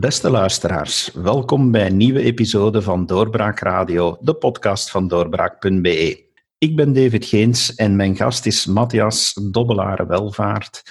[0.00, 6.26] Beste luisteraars, welkom bij een nieuwe episode van Doorbraak Radio, de podcast van doorbraak.be.
[6.58, 10.82] Ik ben David Geens en mijn gast is Matthias Dobbelare Welvaart,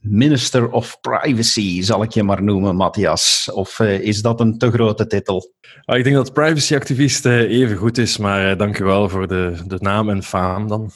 [0.00, 3.50] Minister of Privacy, zal ik je maar noemen, Matthias.
[3.52, 5.52] Of uh, is dat een te grote titel?
[5.84, 9.78] Ah, ik denk dat privacyactivist uh, even goed is, maar dank wel voor de, de
[9.78, 10.90] naam en faam dan.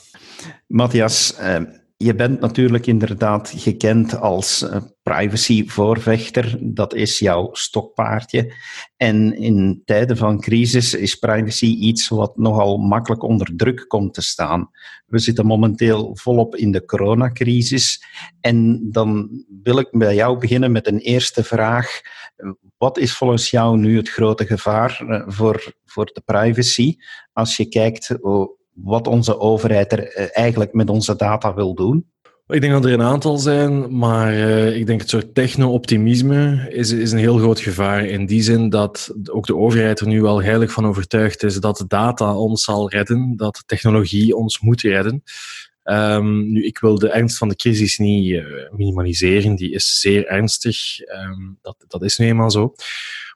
[0.66, 1.34] Matthias,
[2.02, 6.56] je bent natuurlijk inderdaad gekend als uh, privacyvoorvechter.
[6.60, 8.54] Dat is jouw stokpaardje.
[8.96, 14.22] En in tijden van crisis is privacy iets wat nogal makkelijk onder druk komt te
[14.22, 14.70] staan.
[15.06, 18.04] We zitten momenteel volop in de coronacrisis.
[18.40, 19.28] En dan
[19.62, 22.00] wil ik bij jou beginnen met een eerste vraag.
[22.78, 26.96] Wat is volgens jou nu het grote gevaar uh, voor, voor de privacy
[27.32, 28.16] als je kijkt
[28.82, 32.08] wat onze overheid er eh, eigenlijk met onze data wil doen?
[32.46, 36.90] Ik denk dat er een aantal zijn, maar uh, ik denk het soort techno-optimisme is,
[36.90, 38.04] is een heel groot gevaar.
[38.04, 41.84] In die zin dat ook de overheid er nu wel heilig van overtuigd is dat
[41.88, 45.22] data ons zal redden, dat technologie ons moet redden.
[45.84, 50.26] Um, nu, ik wil de ernst van de crisis niet uh, minimaliseren, die is zeer
[50.26, 51.00] ernstig.
[51.00, 52.74] Um, dat, dat is nu eenmaal zo.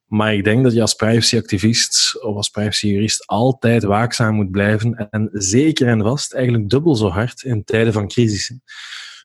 [0.06, 5.28] Maar ik denk dat je als privacyactivist of als privacyjurist altijd waakzaam moet blijven en
[5.33, 8.52] zeker en vast eigenlijk dubbel zo hard in tijden van crisis.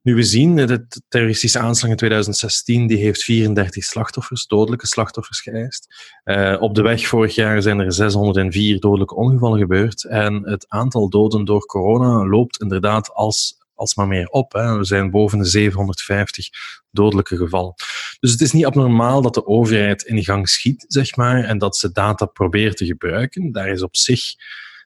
[0.03, 5.87] Nu, we zien de terroristische aanslag in 2016, die heeft 34 slachtoffers, dodelijke slachtoffers geëist.
[6.23, 10.03] Uh, op de weg vorig jaar zijn er 604 dodelijke ongevallen gebeurd.
[10.03, 14.53] En het aantal doden door corona loopt inderdaad als alsmaar meer op.
[14.53, 14.77] Hè.
[14.77, 16.47] We zijn boven de 750
[16.91, 17.73] dodelijke gevallen.
[18.19, 21.77] Dus het is niet abnormaal dat de overheid in gang schiet, zeg maar, en dat
[21.77, 23.51] ze data probeert te gebruiken.
[23.51, 24.21] Daar is op zich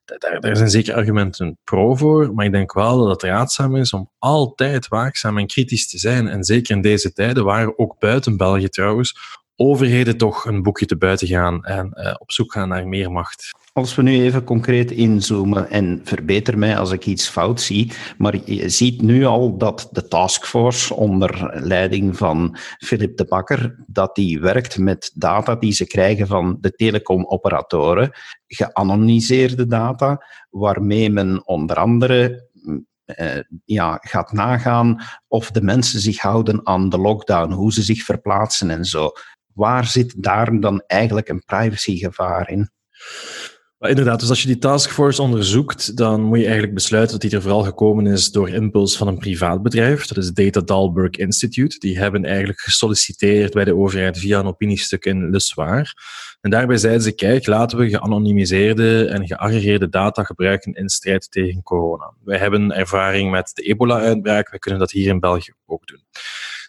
[0.06, 4.10] daar, zijn zeker argumenten pro voor, maar ik denk wel dat het raadzaam is om
[4.20, 6.28] altijd waakzaam en kritisch te zijn.
[6.28, 9.16] En zeker in deze tijden, waar ook buiten België trouwens,
[9.56, 13.52] overheden toch een boekje te buiten gaan en uh, op zoek gaan naar meer macht.
[13.74, 18.52] Als we nu even concreet inzoomen en verbeter mij als ik iets fout zie, maar
[18.52, 24.40] je ziet nu al dat de taskforce onder leiding van Philip de Bakker, dat die
[24.40, 28.12] werkt met data die ze krijgen van de telecomoperatoren,
[28.48, 32.50] geanonimiseerde data, waarmee men onder andere
[33.06, 38.04] uh, ja, gaat nagaan of de mensen zich houden aan de lockdown, hoe ze zich
[38.04, 39.12] verplaatsen en zo.
[39.54, 42.72] Waar zit daar dan eigenlijk een privacygevaar in?
[43.90, 47.42] Inderdaad, dus als je die taskforce onderzoekt, dan moet je eigenlijk besluiten dat die er
[47.42, 50.06] vooral gekomen is door impuls van een privaat bedrijf.
[50.06, 51.80] Dat is Data Dalberg Institute.
[51.80, 55.94] Die hebben eigenlijk gesolliciteerd bij de overheid via een opiniestuk in Le Soir.
[56.42, 61.64] En daarbij zeiden ze, kijk, laten we geanonimiseerde en geaggregeerde data gebruiken in strijd tegen
[61.64, 62.14] corona.
[62.24, 66.04] Wij hebben ervaring met de ebola-uitbraak, wij kunnen dat hier in België ook doen.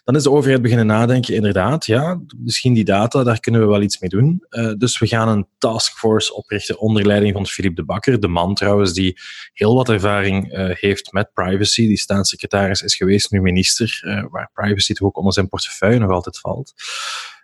[0.05, 3.81] Dan is de overheid beginnen nadenken, inderdaad, ja, misschien die data, daar kunnen we wel
[3.81, 4.45] iets mee doen.
[4.49, 8.55] Uh, dus we gaan een taskforce oprichten onder leiding van Philippe de Bakker, de man
[8.55, 9.17] trouwens die
[9.53, 11.87] heel wat ervaring uh, heeft met privacy.
[11.87, 16.11] Die staatssecretaris is geweest, nu minister, uh, waar privacy toch ook onder zijn portefeuille nog
[16.11, 16.73] altijd valt.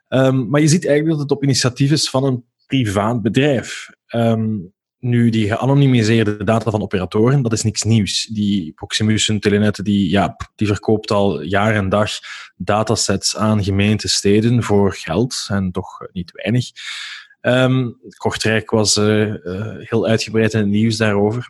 [0.10, 3.90] Um, maar je ziet eigenlijk dat het op initiatief is van een privaat bedrijf.
[4.16, 8.26] Um, nu, die geanonimiseerde data van operatoren, dat is niks nieuws.
[8.26, 12.12] Die Proximus en Telenet, die, ja, die verkoopt al jaar en dag
[12.56, 16.70] datasets aan gemeenten, steden voor geld, en toch niet weinig.
[17.42, 19.36] Um, Kortrijk was uh, uh,
[19.78, 21.50] heel uitgebreid in het nieuws daarover.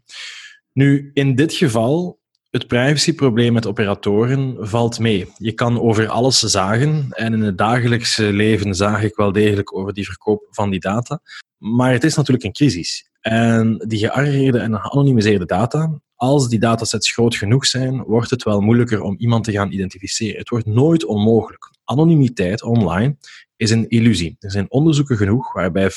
[0.74, 2.20] Nu, in dit geval,
[2.50, 5.28] het privacyprobleem met operatoren valt mee.
[5.38, 9.94] Je kan over alles zagen en in het dagelijkse leven zaag ik wel degelijk over
[9.94, 11.20] die verkoop van die data.
[11.58, 13.10] Maar het is natuurlijk een crisis.
[13.22, 18.62] En die geaggregeerde en geanonimiseerde data, als die datasets groot genoeg zijn, wordt het wel
[18.62, 20.40] moeilijker om iemand te gaan identificeren.
[20.40, 21.72] Het wordt nooit onmogelijk.
[21.84, 23.18] Anonimiteit online
[23.56, 24.36] is een illusie.
[24.40, 25.94] Er zijn onderzoeken genoeg waarbij 95%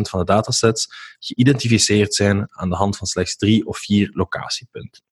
[0.00, 5.02] van de datasets geïdentificeerd zijn aan de hand van slechts drie of vier locatiepunten.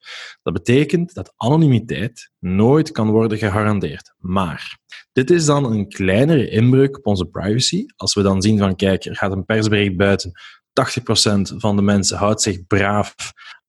[0.43, 4.15] Dat betekent dat anonimiteit nooit kan worden gegarandeerd.
[4.19, 4.79] Maar
[5.13, 7.85] dit is dan een kleinere inbreuk op onze privacy.
[7.97, 10.33] Als we dan zien van, kijk, er gaat een persbericht buiten
[10.73, 13.15] 80% van de mensen houdt zich braaf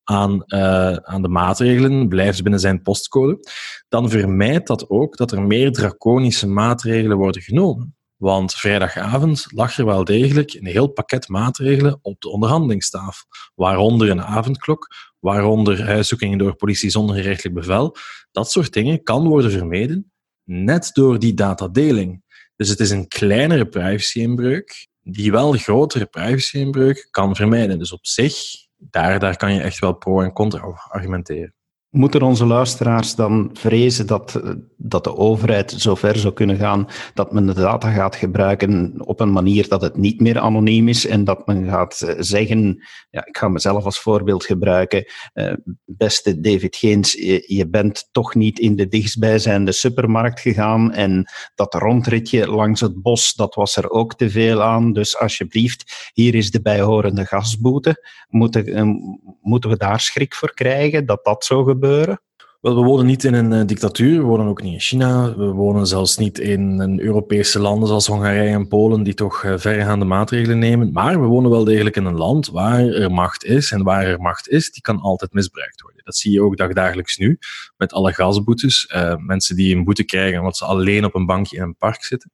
[0.03, 3.39] aan, uh, aan de maatregelen, blijft binnen zijn postcode,
[3.88, 7.95] dan vermijdt dat ook dat er meer draconische maatregelen worden genomen.
[8.15, 14.23] Want vrijdagavond lag er wel degelijk een heel pakket maatregelen op de onderhandelingstafel, waaronder een
[14.23, 14.88] avondklok,
[15.19, 17.95] waaronder huiszoekingen door politie zonder gerechtelijk bevel.
[18.31, 20.11] Dat soort dingen kan worden vermeden
[20.44, 22.23] net door die datadeling.
[22.55, 27.79] Dus het is een kleinere privacy-inbreuk die wel grotere privacy-inbreuk kan vermijden.
[27.79, 28.35] Dus op zich,
[28.77, 31.53] daar, daar kan je echt wel pro en contra argumenteren.
[31.89, 34.41] Moeten onze luisteraars dan vrezen dat
[34.85, 39.31] dat de overheid zover zou kunnen gaan dat men de data gaat gebruiken op een
[39.31, 43.38] manier dat het niet meer anoniem is en dat men gaat eh, zeggen, ja, ik
[43.38, 45.53] ga mezelf als voorbeeld gebruiken, uh,
[45.85, 47.12] beste David Geens,
[47.47, 51.25] je, bent toch niet in de dichtstbijzijnde supermarkt gegaan en
[51.56, 56.36] dat rondritje langs het bos, dat was er ook te veel aan, dus alsjeblieft, hier
[56.36, 58.07] is de bijhorende gasboete.
[58.29, 62.21] Moeten, moeten we daar schrik voor krijgen dat dat zou gebeuren?
[62.63, 65.45] Wel, we wonen niet in een uh, dictatuur, we wonen ook niet in China, we
[65.45, 70.06] wonen zelfs niet in een Europese landen zoals Hongarije en Polen, die toch uh, verregaande
[70.06, 70.92] maatregelen nemen.
[70.92, 73.71] Maar we wonen wel degelijk in een land waar er macht is.
[73.71, 76.04] En waar er macht is, die kan altijd misbruikt worden.
[76.04, 77.38] Dat zie je ook dagdagelijks nu,
[77.77, 78.92] met alle gasboetes.
[78.95, 82.04] Uh, mensen die een boete krijgen omdat ze alleen op een bankje in een park
[82.04, 82.31] zitten.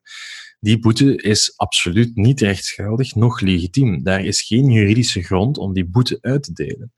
[0.59, 4.03] Die boete is absoluut niet rechtsgeldig, nog legitiem.
[4.03, 6.93] Daar is geen juridische grond om die boete uit te delen.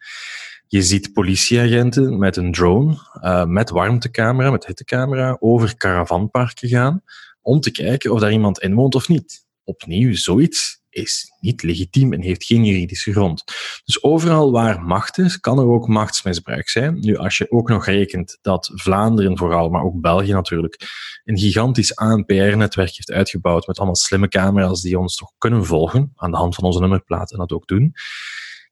[0.72, 7.04] Je ziet politieagenten met een drone, uh, met warmtecamera, met hittecamera, over caravanparken gaan
[7.42, 9.46] om te kijken of daar iemand in woont of niet.
[9.64, 13.44] Opnieuw, zoiets is niet legitiem en heeft geen juridische grond.
[13.86, 17.00] Dus overal waar macht is, kan er ook machtsmisbruik zijn.
[17.00, 20.90] Nu, als je ook nog rekent dat Vlaanderen vooral, maar ook België natuurlijk,
[21.24, 26.32] een gigantisch ANPR-netwerk heeft uitgebouwd met allemaal slimme camera's die ons toch kunnen volgen aan
[26.32, 27.94] de hand van onze nummerplaat en dat ook doen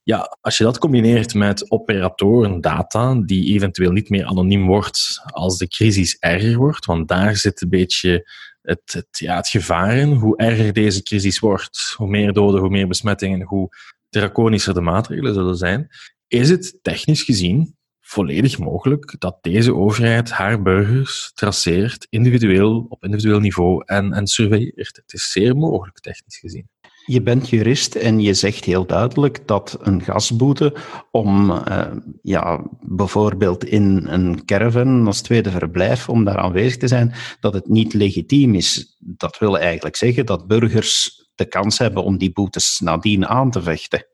[0.10, 5.58] ja, als je dat combineert met operatoren data, die eventueel niet meer anoniem wordt als
[5.58, 10.12] de crisis erger wordt, want daar zit een beetje het, het, ja, het gevaar in.
[10.12, 13.70] Hoe erger deze crisis wordt, hoe meer doden, hoe meer besmettingen, hoe
[14.10, 15.88] draconischer de maatregelen zullen zijn,
[16.28, 23.40] is het technisch gezien volledig mogelijk dat deze overheid haar burgers traceert, individueel, op individueel
[23.40, 24.96] niveau en, en surveilleert.
[24.96, 26.70] Het is zeer mogelijk, technisch gezien.
[27.10, 30.76] Je bent jurist en je zegt heel duidelijk dat een gasboete
[31.12, 31.86] om uh,
[32.22, 37.68] ja, bijvoorbeeld in een caravan als tweede verblijf, om daar aanwezig te zijn, dat het
[37.68, 38.98] niet legitiem is.
[39.00, 43.62] Dat wil eigenlijk zeggen dat burgers de kans hebben om die boetes nadien aan te
[43.62, 44.06] vechten.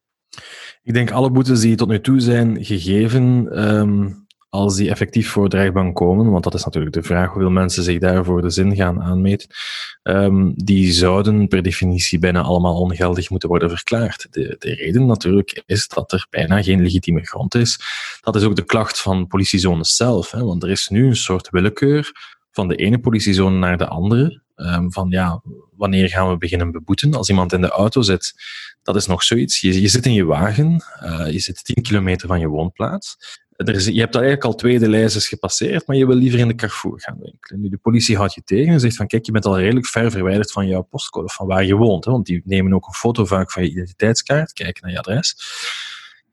[0.83, 4.24] Ik denk alle boetes die tot nu toe zijn gegeven, um
[4.55, 7.83] als die effectief voor de rechtbank komen, want dat is natuurlijk de vraag hoeveel mensen
[7.83, 9.49] zich daarvoor de zin gaan aanmeten,
[10.03, 14.27] um, die zouden per definitie bijna allemaal ongeldig moeten worden verklaard.
[14.31, 17.79] De, de reden natuurlijk is dat er bijna geen legitieme grond is.
[18.21, 21.49] Dat is ook de klacht van politiezones zelf, hè, want er is nu een soort
[21.49, 22.11] willekeur
[22.51, 24.43] van de ene politiezone naar de andere.
[24.55, 25.41] Um, van ja,
[25.77, 27.13] wanneer gaan we beginnen beboeten?
[27.13, 28.33] Als iemand in de auto zit,
[28.83, 29.61] dat is nog zoiets.
[29.61, 33.17] Je, zit in je wagen, uh, je zit 10 kilometer van je woonplaats
[33.55, 36.55] er is, je hebt eigenlijk al tweede lijstjes gepasseerd, maar je wil liever in de
[36.55, 37.61] Carrefour gaan winkelen.
[37.61, 40.11] Nu, de politie houdt je tegen en zegt van kijk, je bent al redelijk ver
[40.11, 42.05] verwijderd van jouw postcode, van waar je woont.
[42.05, 45.35] Hè, want die nemen ook een foto vaak van je identiteitskaart, kijken naar je adres.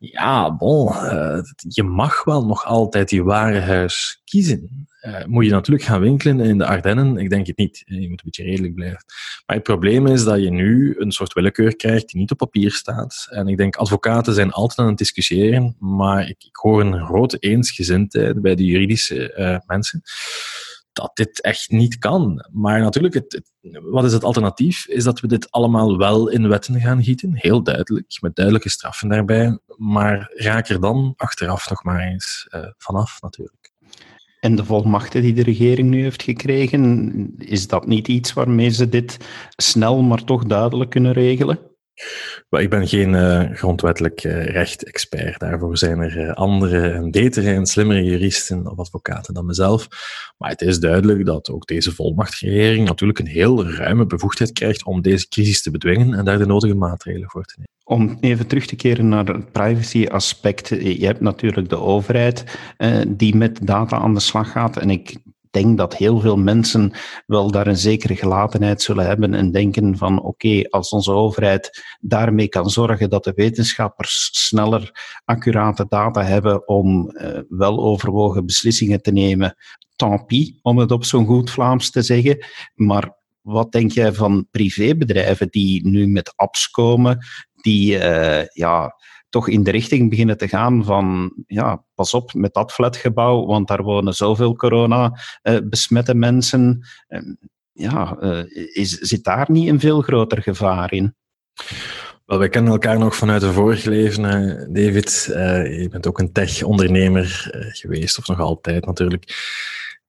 [0.05, 4.87] Ja, bon, uh, je mag wel nog altijd je warenhuis kiezen.
[5.07, 7.17] Uh, moet je natuurlijk gaan winkelen in de Ardennen?
[7.17, 7.83] Ik denk het niet.
[7.85, 9.05] Je moet een beetje redelijk blijven.
[9.47, 12.71] Maar het probleem is dat je nu een soort willekeur krijgt die niet op papier
[12.71, 13.27] staat.
[13.31, 17.39] En ik denk, advocaten zijn altijd aan het discussiëren, maar ik, ik hoor een grote
[17.39, 20.03] eensgezindheid bij de juridische mensen
[20.93, 22.49] dat dit echt niet kan.
[22.53, 23.43] Maar natuurlijk, het,
[23.83, 24.87] wat is het alternatief?
[24.87, 29.09] Is dat we dit allemaal wel in wetten gaan gieten, heel duidelijk, met duidelijke straffen
[29.09, 29.59] daarbij.
[29.77, 33.73] Maar raak er dan achteraf nog maar eens uh, vanaf, natuurlijk.
[34.41, 38.89] En de volmachten die de regering nu heeft gekregen, is dat niet iets waarmee ze
[38.89, 39.17] dit
[39.57, 41.72] snel, maar toch duidelijk kunnen regelen?
[42.49, 45.39] Ik ben geen uh, grondwettelijk uh, recht-expert.
[45.39, 49.89] Daarvoor zijn er uh, andere en betere en slimmere juristen of advocaten dan mezelf.
[50.39, 55.03] Maar het is duidelijk dat ook deze volmachtregering natuurlijk een heel ruime bevoegdheid krijgt om
[55.03, 57.71] deze crisis te bedwingen en daar de nodige maatregelen voor te nemen.
[57.85, 60.69] Om even terug te keren naar het privacy-aspect.
[60.69, 62.59] Je hebt natuurlijk de overheid
[63.09, 64.77] die met data aan de slag gaat.
[64.77, 65.17] En ik
[65.53, 66.93] denk dat heel veel mensen
[67.27, 72.49] wel daar een zekere gelatenheid zullen hebben en denken van oké, als onze overheid daarmee
[72.49, 74.91] kan zorgen dat de wetenschappers sneller
[75.25, 79.57] accurate data hebben om uh, wel overwogen beslissingen te nemen,
[79.97, 82.47] tant pis, om het op zo'n goed Vlaams te zeggen.
[82.75, 87.19] Maar wat denk jij van privébedrijven die nu met apps komen,
[87.55, 88.95] die uh, ja,
[89.33, 93.69] toch in de richting beginnen te gaan van, ja, pas op met dat flatgebouw, want
[93.69, 96.87] daar wonen zoveel corona-besmette mensen.
[97.73, 98.45] Ja, eh,
[98.77, 101.15] is, zit daar niet een veel groter gevaar in?
[102.27, 104.23] Wel, wij kennen elkaar nog vanuit een vorig leven,
[104.73, 105.27] David.
[105.31, 109.25] Uh, je bent ook een tech-ondernemer geweest, of nog altijd natuurlijk.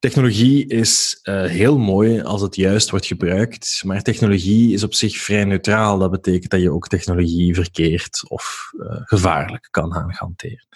[0.04, 5.18] Technologie is uh, heel mooi als het juist wordt gebruikt, maar technologie is op zich
[5.18, 5.98] vrij neutraal.
[5.98, 10.68] Dat betekent dat je ook technologie verkeerd of uh, gevaarlijk kan gaan hanteren.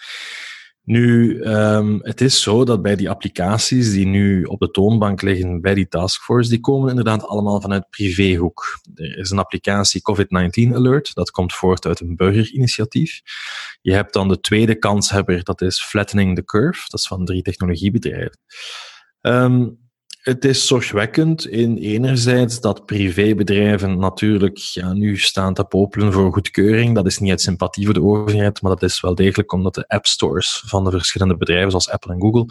[0.82, 5.60] Nu, um, het is zo dat bij die applicaties die nu op de toonbank liggen
[5.60, 8.80] bij die taskforce, die komen inderdaad allemaal vanuit privéhoek.
[8.94, 13.20] Er is een applicatie COVID-19 Alert, dat komt voort uit een burgerinitiatief.
[13.80, 17.42] Je hebt dan de tweede kanshebber, dat is Flattening the Curve, dat is van drie
[17.42, 18.38] technologiebedrijven.
[19.28, 19.78] Um,
[20.18, 26.94] het is zorgwekkend in enerzijds dat privébedrijven natuurlijk ja, nu staan te popelen voor goedkeuring.
[26.94, 29.88] Dat is niet uit sympathie voor de overheid, maar dat is wel degelijk omdat de
[29.88, 32.46] app stores van de verschillende bedrijven, zoals Apple en Google,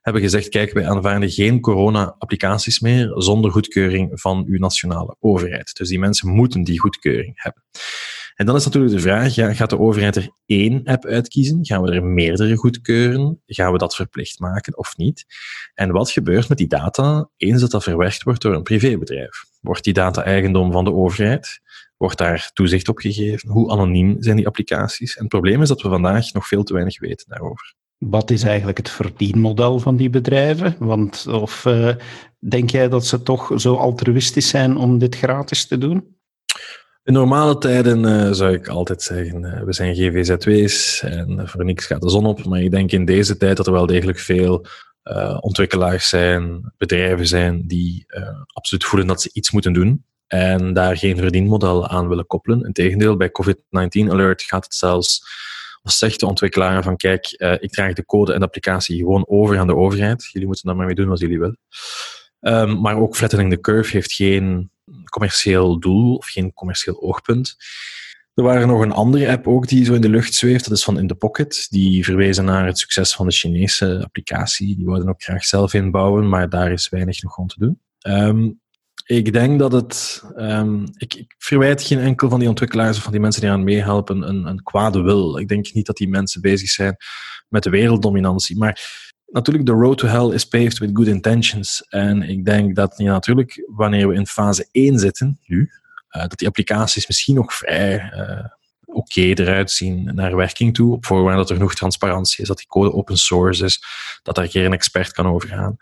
[0.00, 5.76] hebben gezegd, kijk, wij aanvaarden geen corona-applicaties meer zonder goedkeuring van uw nationale overheid.
[5.76, 7.62] Dus die mensen moeten die goedkeuring hebben.
[8.36, 11.58] En dan is natuurlijk de vraag, gaat de overheid er één app uitkiezen?
[11.62, 13.42] Gaan we er meerdere goedkeuren?
[13.46, 15.24] Gaan we dat verplicht maken of niet?
[15.74, 19.44] En wat gebeurt met die data eens dat dat verwerkt wordt door een privébedrijf?
[19.60, 21.60] Wordt die data eigendom van de overheid?
[21.96, 23.48] Wordt daar toezicht op gegeven?
[23.48, 25.14] Hoe anoniem zijn die applicaties?
[25.14, 27.74] En het probleem is dat we vandaag nog veel te weinig weten daarover.
[27.98, 30.76] Wat is eigenlijk het verdienmodel van die bedrijven?
[30.78, 31.94] Want of uh,
[32.38, 36.15] denk jij dat ze toch zo altruïstisch zijn om dit gratis te doen?
[37.06, 41.86] In normale tijden uh, zou ik altijd zeggen, uh, we zijn GVZW's en voor niks
[41.86, 42.44] gaat de zon op.
[42.44, 44.66] Maar ik denk in deze tijd dat er wel degelijk veel
[45.40, 48.06] ontwikkelaars zijn, bedrijven zijn die
[48.52, 52.64] absoluut voelen dat ze iets moeten doen en daar geen verdienmodel aan willen koppelen.
[52.64, 55.22] Integendeel, bij COVID-19 Alert gaat het zelfs,
[55.82, 57.26] als zegt de ontwikkelaar van kijk,
[57.60, 60.28] ik draag de code en de applicatie gewoon over aan de overheid.
[60.32, 61.58] Jullie moeten daar maar mee doen wat jullie willen.
[62.40, 64.70] Um, maar ook Flattening the Curve heeft geen
[65.04, 67.56] commercieel doel of geen commercieel oogpunt.
[68.34, 70.64] Er waren nog een andere app ook die zo in de lucht zweeft.
[70.68, 71.66] Dat is van In The Pocket.
[71.70, 74.76] Die verwezen naar het succes van de Chinese applicatie.
[74.76, 77.80] Die wilden ook graag zelf inbouwen, maar daar is weinig nog om te doen.
[78.02, 78.60] Um,
[79.06, 80.22] ik denk dat het.
[80.36, 83.64] Um, ik, ik, verwijt geen enkel van die ontwikkelaars of van die mensen die aan
[83.64, 85.38] meehelpen een, een kwade wil.
[85.38, 86.96] Ik denk niet dat die mensen bezig zijn
[87.48, 88.56] met de werelddominantie.
[88.56, 88.80] Maar
[89.26, 91.86] natuurlijk, de road to hell is paved with good intentions.
[91.88, 95.70] En ik denk dat ja, natuurlijk, wanneer we in fase 1 zitten, nu,
[96.16, 98.44] uh, dat die applicaties misschien nog vrij uh,
[98.84, 102.66] oké eruit zien naar werking toe, op voorwaarde dat er genoeg transparantie is, dat die
[102.66, 103.82] code open source is,
[104.22, 105.76] dat daar geen expert kan over gaan.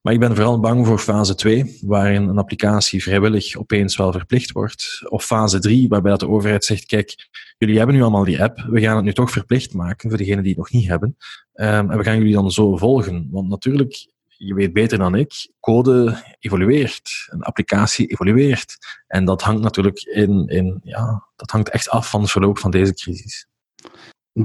[0.00, 4.52] Maar ik ben vooral bang voor fase 2, waarin een applicatie vrijwillig opeens wel verplicht
[4.52, 5.02] wordt.
[5.08, 7.28] Of fase 3, waarbij dat de overheid zegt, kijk,
[7.58, 10.42] jullie hebben nu allemaal die app, we gaan het nu toch verplicht maken voor degenen
[10.42, 11.16] die het nog niet hebben.
[11.54, 13.28] Um, en we gaan jullie dan zo volgen.
[13.30, 18.76] Want natuurlijk, je weet beter dan ik, code evolueert, een applicatie evolueert.
[19.06, 22.70] En dat hangt natuurlijk in, in ja, dat hangt echt af van het verloop van
[22.70, 23.46] deze crisis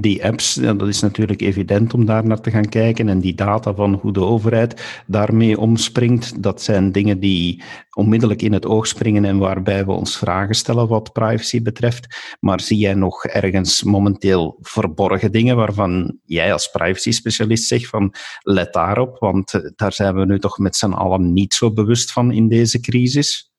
[0.01, 3.09] die apps, dat is natuurlijk evident om daar naar te gaan kijken.
[3.09, 8.53] En die data van hoe de overheid daarmee omspringt, dat zijn dingen die onmiddellijk in
[8.53, 12.35] het oog springen en waarbij we ons vragen stellen wat privacy betreft.
[12.39, 18.73] Maar zie jij nog ergens momenteel verborgen dingen waarvan jij als privacy-specialist zegt van let
[18.73, 22.31] daarop, want eh, daar zijn we nu toch met z'n allen niet zo bewust van
[22.31, 23.51] in deze crisis?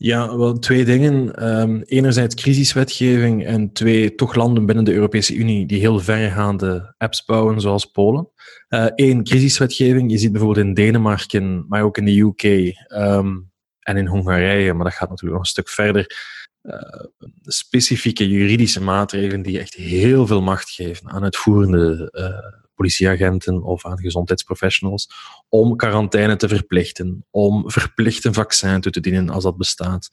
[0.00, 1.48] Ja, wel twee dingen.
[1.60, 7.24] Um, enerzijds crisiswetgeving en twee toch landen binnen de Europese Unie die heel verregaande apps
[7.24, 8.28] bouwen, zoals Polen.
[8.68, 10.10] Eén, uh, crisiswetgeving.
[10.10, 12.42] Je ziet bijvoorbeeld in Denemarken, maar ook in de UK
[12.88, 13.50] um,
[13.80, 16.16] en in Hongarije, maar dat gaat natuurlijk nog een stuk verder.
[16.62, 17.04] Uh,
[17.42, 23.98] specifieke juridische maatregelen die echt heel veel macht geven aan uitvoerende uh, politieagenten of aan
[23.98, 25.10] gezondheidsprofessionals
[25.48, 30.08] om quarantaine te verplichten, om verplicht een vaccin toe te dienen als dat bestaat,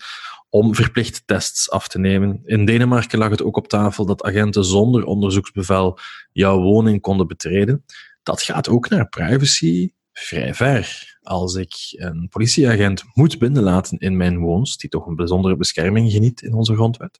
[0.49, 2.41] om verplicht tests af te nemen.
[2.45, 5.97] In Denemarken lag het ook op tafel dat agenten zonder onderzoeksbevel
[6.31, 7.85] jouw woning konden betreden.
[8.23, 11.17] Dat gaat ook naar privacy vrij ver.
[11.21, 16.41] Als ik een politieagent moet binnenlaten in mijn woonst, die toch een bijzondere bescherming geniet
[16.41, 17.19] in onze grondwet,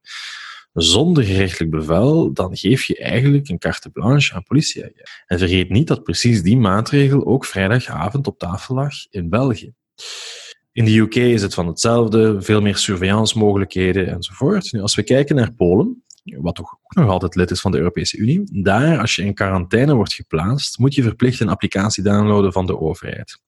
[0.84, 5.04] zonder gerechtelijk bevel, dan geef je eigenlijk een carte blanche aan politieagenten.
[5.28, 9.74] En vergeet niet dat precies die maatregel ook vrijdagavond op tafel lag in België.
[10.72, 14.72] In de UK is het van hetzelfde, veel meer surveillance mogelijkheden enzovoort.
[14.72, 17.78] Nu, als we kijken naar Polen, wat toch ook nog altijd lid is van de
[17.78, 22.54] Europese Unie, daar, als je in quarantaine wordt geplaatst, moet je verplicht een applicatie downloaden
[22.54, 23.40] van de overheid.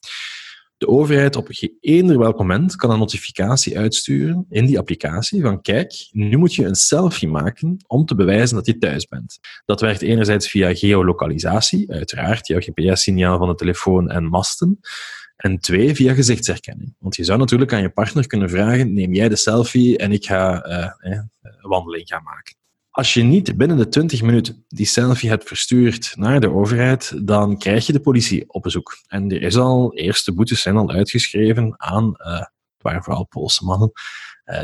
[0.78, 1.48] De overheid op
[1.80, 6.66] eender welk moment kan een notificatie uitsturen in die applicatie van kijk, nu moet je
[6.66, 9.40] een selfie maken om te bewijzen dat je thuis bent.
[9.66, 14.80] Dat werkt enerzijds via geolocalisatie, uiteraard, jouw GPS-signaal van de telefoon en masten.
[15.38, 16.96] En twee, via gezichtsherkenning.
[17.00, 20.26] Want je zou natuurlijk aan je partner kunnen vragen, neem jij de selfie en ik
[20.26, 20.66] ga
[21.02, 21.20] uh,
[21.62, 22.56] wandeling gaan maken.
[22.98, 27.58] Als je niet binnen de 20 minuten die selfie hebt verstuurd naar de overheid, dan
[27.58, 28.98] krijg je de politie op bezoek.
[29.08, 33.66] En er is al, eerste boetes zijn al uitgeschreven aan, uh, het waren vooral Poolse
[33.66, 33.92] mannen,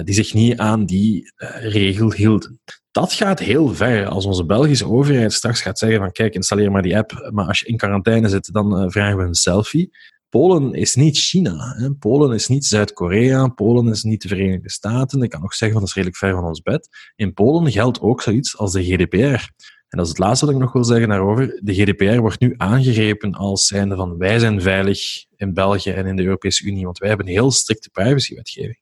[0.03, 2.59] die zich niet aan die regel hielden.
[2.91, 6.81] Dat gaat heel ver als onze Belgische overheid straks gaat zeggen van kijk, installeer maar
[6.81, 9.91] die app, maar als je in quarantaine zit, dan vragen we een selfie.
[10.33, 11.75] Polen is niet China.
[11.77, 11.93] Hè.
[11.93, 13.47] Polen is niet Zuid-Korea.
[13.47, 15.21] Polen is niet de Verenigde Staten.
[15.21, 16.89] Ik kan nog zeggen, dat is redelijk ver van ons bed.
[17.15, 19.49] In Polen geldt ook zoiets als de GDPR.
[19.87, 21.59] En dat is het laatste wat ik nog wil zeggen daarover.
[21.63, 26.15] De GDPR wordt nu aangegrepen als zijnde van wij zijn veilig in België en in
[26.15, 28.79] de Europese Unie, want wij hebben een heel strikte privacywetgeving.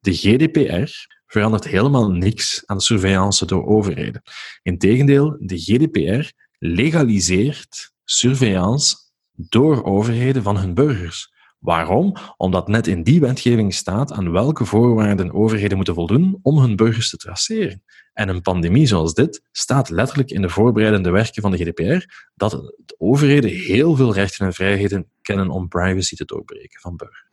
[0.00, 0.90] De GDPR
[1.26, 4.22] verandert helemaal niks aan de surveillance door overheden.
[4.62, 8.96] Integendeel, de GDPR legaliseert surveillance
[9.38, 11.32] door overheden van hun burgers.
[11.58, 12.16] Waarom?
[12.36, 17.10] Omdat net in die wetgeving staat aan welke voorwaarden overheden moeten voldoen om hun burgers
[17.10, 17.82] te traceren.
[18.12, 22.50] En een pandemie zoals dit staat letterlijk in de voorbereidende werken van de GDPR dat
[22.50, 27.28] de overheden heel veel rechten en vrijheden kennen om privacy te doorbreken van burgers.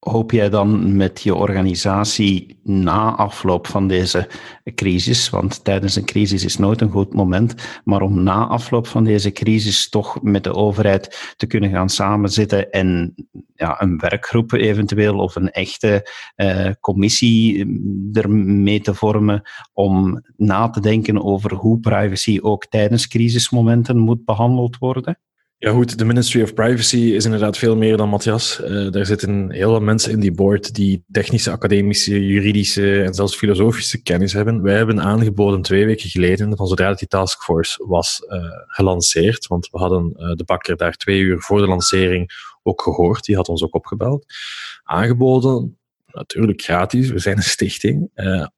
[0.00, 4.28] Hoop jij dan met je organisatie na afloop van deze
[4.74, 7.54] crisis, want tijdens een crisis is nooit een goed moment,
[7.84, 12.70] maar om na afloop van deze crisis toch met de overheid te kunnen gaan samenzitten
[12.70, 13.14] en
[13.54, 17.58] ja, een werkgroep eventueel of een echte uh, commissie
[18.12, 19.42] ermee te vormen
[19.72, 25.18] om na te denken over hoe privacy ook tijdens crisismomenten moet behandeld worden?
[25.62, 25.98] Ja, goed.
[25.98, 28.60] De Ministry of Privacy is inderdaad veel meer dan Matthias.
[28.60, 33.36] Uh, daar zitten heel wat mensen in die board die technische, academische, juridische en zelfs
[33.36, 34.62] filosofische kennis hebben.
[34.62, 39.78] Wij hebben aangeboden twee weken geleden, van zodra die taskforce was uh, gelanceerd, want we
[39.78, 42.30] hadden uh, de bakker daar twee uur voor de lancering
[42.62, 44.24] ook gehoord, die had ons ook opgebeld,
[44.82, 48.10] aangeboden natuurlijk gratis, we zijn een stichting,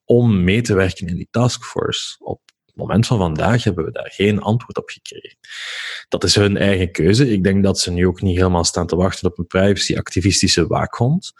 [0.04, 2.40] om mee te werken in die taskforce op
[2.72, 5.38] het moment van vandaag hebben we daar geen antwoord op gekregen.
[6.08, 7.30] Dat is hun eigen keuze.
[7.30, 11.32] Ik denk dat ze nu ook niet helemaal staan te wachten op een privacy-activistische waakhond.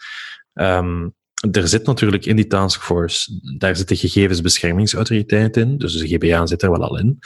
[0.53, 1.15] Um,
[1.51, 6.61] er zit natuurlijk in die taskforce, daar zit de gegevensbeschermingsautoriteit in, dus de GBA zit
[6.61, 7.19] er wel al in.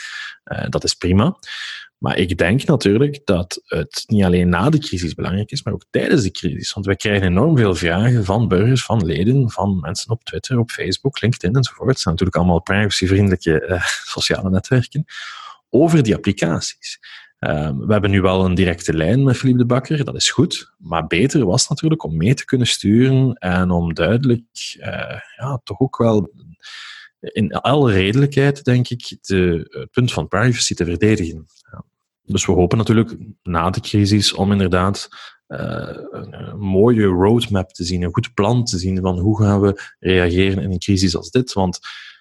[0.46, 1.38] Uh, dat is prima.
[1.98, 5.86] Maar ik denk natuurlijk dat het niet alleen na de crisis belangrijk is, maar ook
[5.90, 6.74] tijdens de crisis.
[6.74, 10.72] Want wij krijgen enorm veel vragen van burgers, van leden, van mensen op Twitter, op
[10.72, 11.90] Facebook, LinkedIn enzovoort.
[11.90, 15.06] Het zijn natuurlijk allemaal privacyvriendelijke uh, sociale netwerken
[15.70, 17.00] over die applicaties.
[17.40, 20.74] Um, we hebben nu wel een directe lijn met Philippe de Bakker, dat is goed.
[20.78, 24.44] Maar beter was natuurlijk om mee te kunnen sturen en om duidelijk,
[24.80, 26.32] uh, ja, toch ook wel
[27.20, 31.46] in alle redelijkheid, denk ik, de, het punt van privacy te verdedigen.
[32.24, 35.08] Dus we hopen natuurlijk na de crisis om inderdaad
[35.48, 39.96] uh, een mooie roadmap te zien, een goed plan te zien van hoe gaan we
[40.00, 41.54] reageren in een crisis als dit.
[41.54, 41.80] Want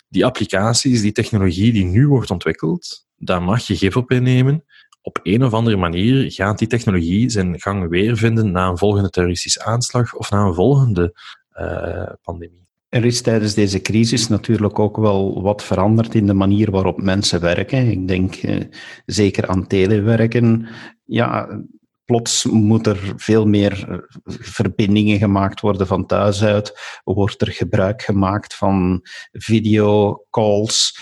[0.09, 4.65] die applicaties, die technologie die nu wordt ontwikkeld, daar mag je gif op innemen.
[5.03, 9.11] Op een of andere manier gaat die technologie zijn gang weer vinden na een volgende
[9.11, 11.21] terroristische aanslag of na een volgende
[11.59, 12.66] uh, pandemie.
[12.88, 17.40] Er is tijdens deze crisis natuurlijk ook wel wat veranderd in de manier waarop mensen
[17.40, 17.90] werken.
[17.90, 18.64] Ik denk eh,
[19.07, 20.68] zeker aan telewerken.
[21.05, 21.62] Ja,
[22.05, 27.01] plots moet er veel meer eh, verbindingen gemaakt worden van thuis uit.
[27.05, 29.01] Wordt er gebruik gemaakt van
[29.33, 30.99] videocalls?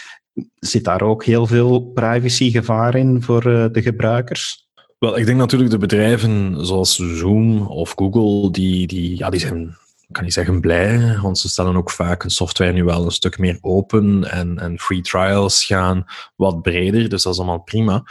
[0.54, 4.68] Zit daar ook heel veel privacygevaar in voor uh, de gebruikers?
[4.98, 9.76] Wel, ik denk natuurlijk de bedrijven zoals Zoom of Google, die, die, ja, die zijn
[10.14, 13.38] kan niet zeggen blij, want ze stellen ook vaak hun software nu wel een stuk
[13.38, 16.04] meer open en, en free trials gaan
[16.36, 18.04] wat breder, dus dat is allemaal prima.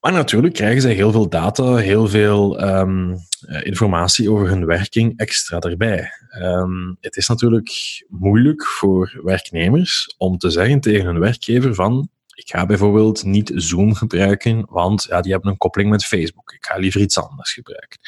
[0.00, 3.16] Maar natuurlijk krijgen zij heel veel data, heel veel um,
[3.62, 6.10] informatie over hun werking extra erbij.
[6.42, 7.70] Um, het is natuurlijk
[8.08, 13.94] moeilijk voor werknemers om te zeggen tegen hun werkgever van ik ga bijvoorbeeld niet Zoom
[13.94, 16.52] gebruiken, want ja, die hebben een koppeling met Facebook.
[16.52, 17.98] Ik ga liever iets anders gebruiken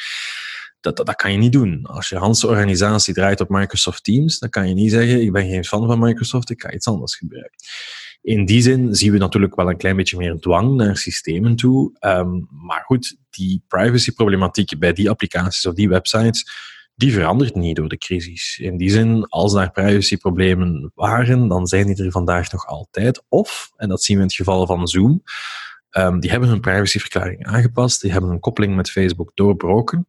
[0.83, 1.87] dat, dat, kan je niet doen.
[1.87, 5.49] Als je hele organisatie draait op Microsoft Teams, dan kan je niet zeggen, ik ben
[5.49, 7.59] geen fan van Microsoft, ik ga iets anders gebruiken.
[8.23, 11.97] In die zin zien we natuurlijk wel een klein beetje meer dwang naar systemen toe.
[12.01, 16.51] Um, maar goed, die privacy-problematiek bij die applicaties of die websites,
[16.95, 18.59] die verandert niet door de crisis.
[18.59, 23.25] In die zin, als daar privacyproblemen waren, dan zijn die er vandaag nog altijd.
[23.29, 25.23] Of, en dat zien we in het geval van Zoom,
[25.91, 30.07] um, die hebben hun privacyverklaring aangepast, die hebben een koppeling met Facebook doorbroken.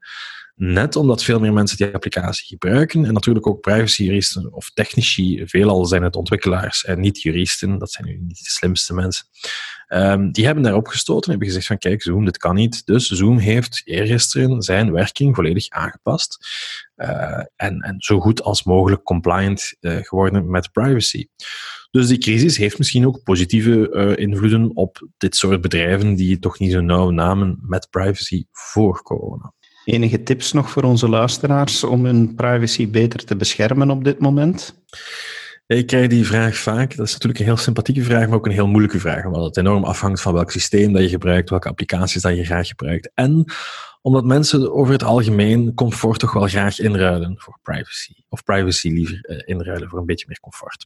[0.56, 5.86] Net omdat veel meer mensen die applicatie gebruiken en natuurlijk ook privacyjuristen of technici, veelal
[5.86, 9.26] zijn het ontwikkelaars en niet juristen, dat zijn nu niet de slimste mensen,
[9.88, 12.86] um, die hebben daarop gestoten en hebben gezegd van kijk, Zoom, dit kan niet.
[12.86, 16.38] Dus Zoom heeft eergisteren zijn werking volledig aangepast
[16.96, 21.28] uh, en, en zo goed als mogelijk compliant uh, geworden met privacy.
[21.92, 26.60] Dus die crisis heeft misschien ook positieve uh, invloeden op dit soort bedrijven die toch
[26.60, 29.54] niet zo nauw namen met privacy voor corona.
[29.86, 34.74] Enige tips nog voor onze luisteraars om hun privacy beter te beschermen op dit moment?
[35.68, 36.96] Ik krijg die vraag vaak.
[36.96, 39.26] Dat is natuurlijk een heel sympathieke vraag, maar ook een heel moeilijke vraag.
[39.26, 42.68] Omdat het enorm afhangt van welk systeem dat je gebruikt, welke applicaties dat je graag
[42.68, 43.12] gebruikt.
[43.14, 43.46] En
[44.02, 48.14] omdat mensen over het algemeen comfort toch wel graag inruilen voor privacy.
[48.30, 50.86] Of privacy liever uh, inruilen voor een beetje meer comfort.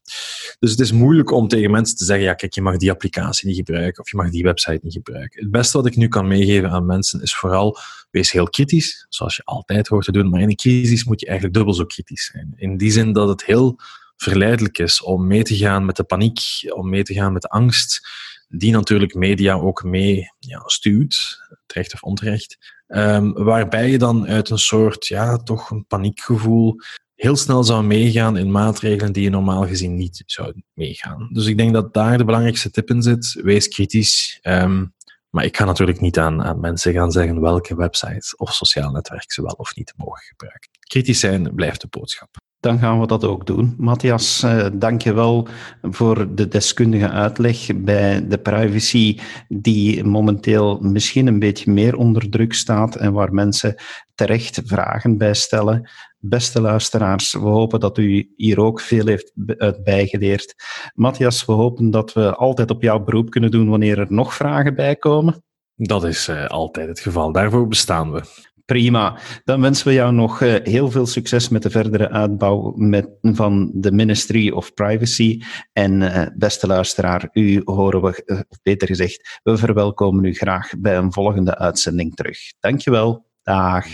[0.59, 3.47] Dus het is moeilijk om tegen mensen te zeggen, ja kijk, je mag die applicatie
[3.47, 5.41] niet gebruiken of je mag die website niet gebruiken.
[5.41, 7.77] Het beste wat ik nu kan meegeven aan mensen is vooral,
[8.11, 11.25] wees heel kritisch, zoals je altijd hoort te doen, maar in een crisis moet je
[11.25, 12.53] eigenlijk dubbel zo kritisch zijn.
[12.55, 13.79] In die zin dat het heel
[14.17, 16.39] verleidelijk is om mee te gaan met de paniek,
[16.73, 18.07] om mee te gaan met de angst,
[18.47, 22.75] die natuurlijk media ook mee ja, stuurt, terecht of onterecht.
[22.87, 26.79] Um, waarbij je dan uit een soort, ja, toch een paniekgevoel
[27.15, 31.29] heel snel zou meegaan in maatregelen die je normaal gezien niet zou meegaan.
[31.31, 33.39] Dus ik denk dat daar de belangrijkste tip in zit.
[33.43, 34.39] Wees kritisch.
[34.41, 34.95] Um,
[35.29, 39.31] maar ik ga natuurlijk niet aan, aan mensen gaan zeggen welke websites of sociaal netwerk
[39.31, 40.69] ze wel of niet mogen gebruiken.
[40.79, 43.75] Kritisch zijn blijft de boodschap dan gaan we dat ook doen.
[43.77, 45.47] Matthias, eh, dank je wel
[45.81, 49.17] voor de deskundige uitleg bij de privacy
[49.47, 53.75] die momenteel misschien een beetje meer onder druk staat en waar mensen
[54.15, 55.89] terecht vragen bij stellen.
[56.19, 60.55] Beste luisteraars, we hopen dat u hier ook veel heeft uit bijgeleerd.
[60.93, 64.75] Matthias, we hopen dat we altijd op jouw beroep kunnen doen wanneer er nog vragen
[64.75, 65.43] bij komen.
[65.75, 67.31] Dat is uh, altijd het geval.
[67.31, 68.46] Daarvoor bestaan we.
[68.67, 69.19] Prima.
[69.43, 73.71] Dan wensen we jou nog uh, heel veel succes met de verdere uitbouw met, van
[73.73, 75.41] de Ministry of Privacy.
[75.73, 80.97] En uh, beste luisteraar, u horen we, uh, beter gezegd, we verwelkomen u graag bij
[80.97, 82.39] een volgende uitzending terug.
[82.59, 83.25] Dankjewel.
[83.43, 83.85] Dag.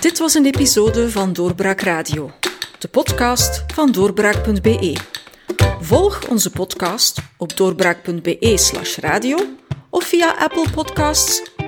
[0.00, 2.30] Dit was een episode van Doorbraak Radio,
[2.78, 4.96] de podcast van doorbraak.be.
[5.80, 9.38] Volg onze podcast op doorbraak.be/radio
[9.90, 11.42] of via Apple Podcasts,